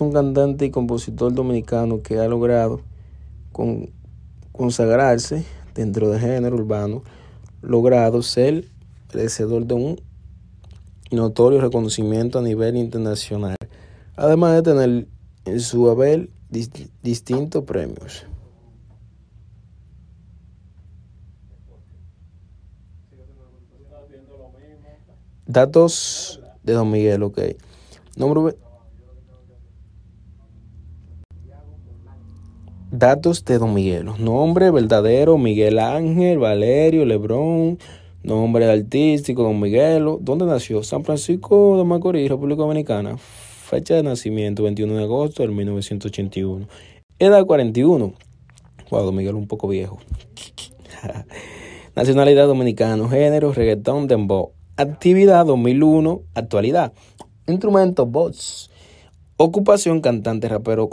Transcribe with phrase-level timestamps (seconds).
[0.00, 2.80] un cantante y compositor dominicano que ha logrado
[4.52, 7.02] consagrarse dentro del género urbano,
[7.62, 8.66] logrado ser
[9.12, 10.00] merecedor de un
[11.10, 13.56] notorio reconocimiento a nivel internacional,
[14.16, 15.08] además de tener
[15.44, 16.30] en su haber
[17.02, 18.26] distintos premios.
[25.46, 27.40] Datos de Don Miguel, ok.
[28.16, 28.54] Nombre,
[32.90, 34.06] datos de Don Miguel.
[34.18, 37.78] Nombre verdadero, Miguel Ángel, Valerio, Lebrón.
[38.22, 40.04] Nombre artístico, Don Miguel.
[40.20, 40.82] ¿Dónde nació?
[40.82, 43.16] San Francisco de Macorís, República Dominicana.
[43.16, 46.66] Fecha de nacimiento, 21 de agosto del 1981.
[47.18, 48.12] Edad 41.
[48.90, 49.98] Wow, Don Miguel un poco viejo.
[51.94, 53.08] Nacionalidad dominicano.
[53.08, 54.52] Género, reggaetón, dembow.
[54.76, 56.92] Actividad 2001, actualidad.
[57.46, 58.70] Instrumento, voz.
[59.42, 60.90] Ocupación, cantante, rapero,